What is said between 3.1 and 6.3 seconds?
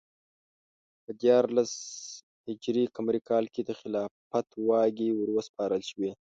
کال کې د خلافت واګې وروسپارل شوې.